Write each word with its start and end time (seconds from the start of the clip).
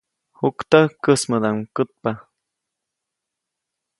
Juktäjk 0.39 0.93
käjsmädaʼmuŋ 1.03 1.65
kätpa. 1.75 2.11